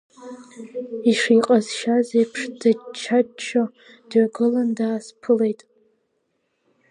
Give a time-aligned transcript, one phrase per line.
[1.09, 3.63] Ишиҟазшьаз еиԥш, дычча-ччо,
[4.09, 5.61] дҩагылан даасԥылеит.